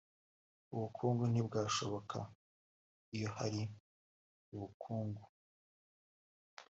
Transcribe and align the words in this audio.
ubukungu 0.73 1.23
ntibwashoboka… 1.31 2.17
iyo 3.15 3.29
hari 3.37 3.61
ubukungu 4.55 5.23